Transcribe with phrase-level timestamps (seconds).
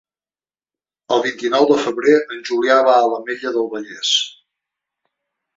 [1.17, 4.15] El vint-i-nou de febrer en Julià va a l'Ametlla del Vallès.